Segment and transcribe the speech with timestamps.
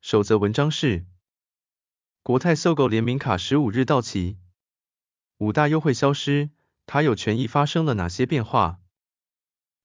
[0.00, 1.04] 首则文章是：
[2.22, 4.36] 国泰搜狗联名卡十五日到期，
[5.38, 6.50] 五大优惠消失，
[6.86, 8.78] 卡友权益发生了哪些变化？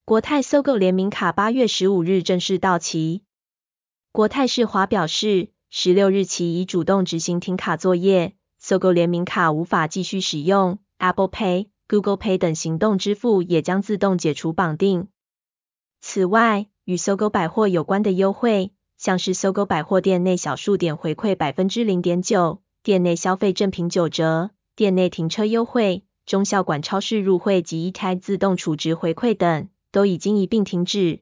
[0.05, 3.23] 国泰搜狗联名卡八月十五日正式到期。
[4.12, 15.08] 国泰世华表示，十六日起已主动执行停卡作业，搜狗联名卡无法继续使用，Apple Pay、Google Pay 等行动支付也将自动解除绑定。
[16.02, 31.19] 此外，与搜狗百货有关的优惠，像是搜狗百货店内小数点回馈百分之零点九，店内消费赠品九折，店内停车优惠，中孝馆超市入会及 eTag 自动储值回馈等，都已经一并停止。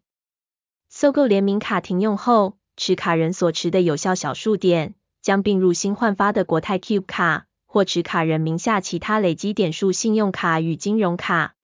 [0.89, 11.55] 搜狗联名卡停用后，持卡人所持的有效小数点，将并入新换发的国泰 Cube 卡，或持卡人名下其他累积点数信用卡与金融卡。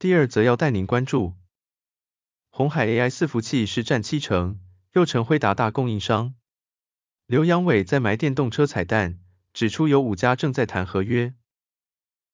[0.00, 1.34] 第二则要带您关注。
[2.50, 4.58] 红海 AI 伺服器是占七成，
[4.92, 6.34] 又成辉达大供应商。
[7.26, 9.18] 刘扬伟在埋电动车彩蛋，
[9.52, 11.34] 指出有五家正在谈合约。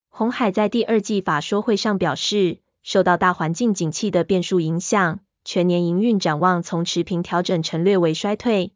[0.08, 8.72] 鸿海在第二季法说会上表示，受到大环境景气的变数影响，全年营运展望从持平调整成略微衰退。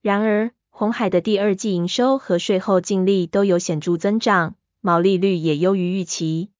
[0.00, 6.50] 然而，鸿海的第二季营收和税后净利都有显著增长，毛利率也优于预期。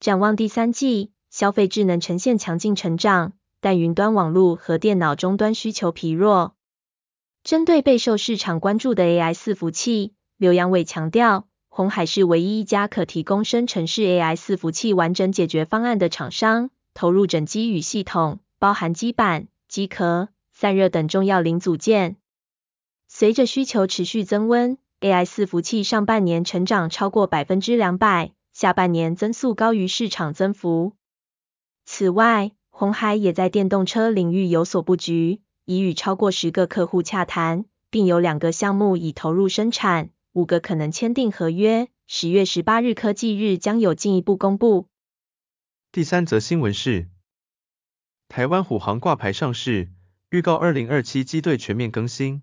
[0.00, 1.12] 展望第三季。
[1.30, 3.32] 消费智能呈现强劲成长，
[3.64, 6.54] 但云端网络和电脑终端需求疲弱。
[7.42, 22.18] 针对备受市场关注的 AI 伺服器，刘扬伟强调，鸿海是唯一一家可提供生成式 AI 伺服器完整解决方案的厂商，投入整机与系统，包含基板、机壳、散热等重要零组件。
[23.08, 30.92] 随着需求持续增温，AI 伺服器上半年成长超过百分之两百，下半年增速高于市场增幅。
[31.86, 41.86] 此外，鸿海也在电动车领域有所布局，已与超过十个客户洽谈，并有两个项目已投入生产，五个可能签订合约。
[42.08, 44.88] 十月十八日科技日将有进一步公布。
[45.92, 47.06] 第三则新闻是，
[48.28, 49.90] 台湾虎航挂牌上市，
[50.30, 52.42] 预告二零二七机队全面更新。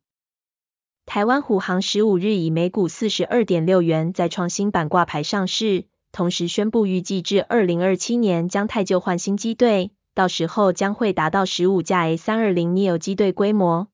[1.06, 5.88] 台湾虎航十五日以每股四十二点六元在创新板挂牌上市。
[6.14, 13.88] 同时宣布，预计至二零二七年将太旧换新机队，到时候将会达到十五架 A 三二零 neo 机队规模。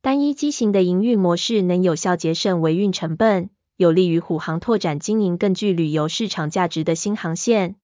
[0.00, 7.76] 单一机型的营运模式能有效节省维运成本，有利于虎航拓展经营更具旅游市场价值的新航线。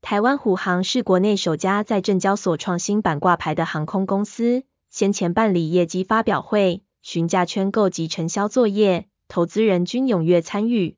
[0.00, 10.96] 台湾虎航是国内首家在证交所创新板挂牌的航空公司，先前办理业绩发表会、询价圈购及承销作业，投资人均踊跃参与。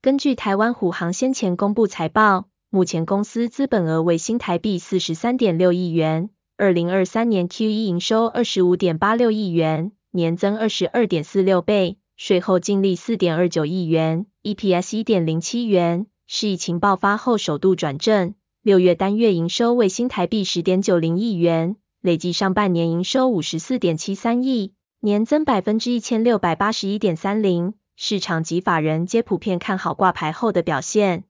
[0.00, 18.34] 根据台湾虎航先前公布财报，目前公司资本额为新台币四十三点六亿元，二零二三年 Q1 营收二十五点八六亿元，年增二十二点四六倍，税后净利四点二九亿元，EPS 一点零七元，是疫情爆发后首度转正。
[18.62, 27.74] 六月单月营收为新台币十点九零亿元，累计上半年营收五十四点七三亿，年增百分之一千六百八十一点三零。
[27.96, 31.24] 市场及法人皆普遍看好挂牌后的表现。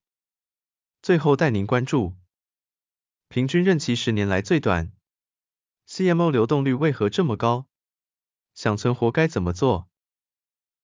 [1.02, 2.12] 最后带您关注，
[3.28, 4.92] 平均任期十年来最短
[5.88, 7.66] ，CMO 流动率为何这么高？
[8.54, 9.88] 想存活该怎么做？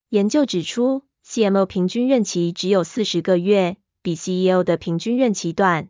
[0.09, 5.87] 研究指出，CMO 平均任期只有四十个月，比 CEO 的平均任期短。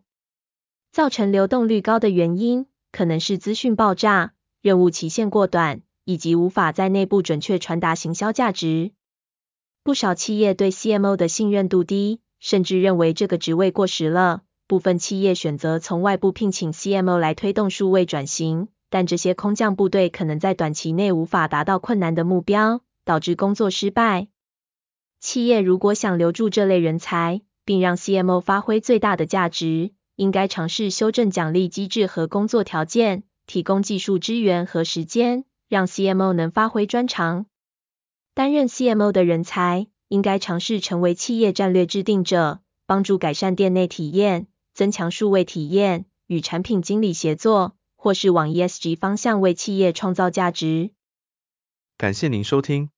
[0.91, 8.91] 造成流动率高的原因，可能是资讯爆炸、任务期限过短，以及无法在内部准确传达行销价值。
[9.81, 14.41] 不少企业对 CMO 的信任度低，甚至认为这个职位过时了。
[14.67, 24.27] 部分企业选择从外部聘请 CMO 来推动数位转型，但这些空降部队可能在短期内无法达到困难的目标，导致工作失败。
[25.19, 37.47] 企业如果想留住这类人才，并让 CMO 发挥最大的价值，应该尝试修正奖励机制和工作条件，提供技术支援和时间，让 CMO 能发挥专长。
[38.35, 50.89] 担任 CMO 的人才，应该尝试成为企业战略制定者，帮助改善店内体验，增强数位体验，与产品经理协作，或是往 ESG 方向为企业创造价值。
[51.95, 52.89] 感谢您收听，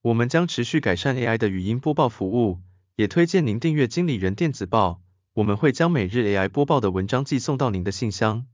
[0.00, 2.60] 我们将持续改善 AI 的语音播报服务，
[2.96, 5.02] 也推荐您订阅经理人电子报，
[5.34, 8.46] 我们会将每日 AI 播报的文章寄送到您的信箱。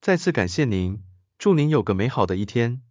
[0.00, 1.02] 再次感谢您，
[1.38, 2.82] 祝您有个美好的一天。